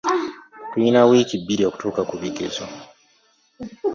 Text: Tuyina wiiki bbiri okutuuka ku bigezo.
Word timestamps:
Tuyina 0.69 1.01
wiiki 1.09 1.35
bbiri 1.41 1.63
okutuuka 1.69 2.01
ku 2.09 2.15
bigezo. 2.21 2.65